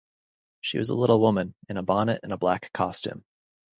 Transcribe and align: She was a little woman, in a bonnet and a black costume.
She 0.61 0.79
was 0.79 0.89
a 0.89 0.95
little 0.95 1.19
woman, 1.19 1.53
in 1.69 1.77
a 1.77 1.83
bonnet 1.83 2.21
and 2.23 2.33
a 2.33 2.37
black 2.39 2.73
costume. 2.73 3.23